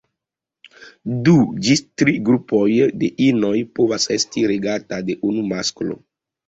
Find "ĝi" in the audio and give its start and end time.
1.67-1.77